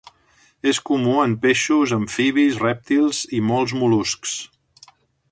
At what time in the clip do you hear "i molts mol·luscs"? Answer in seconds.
3.41-4.33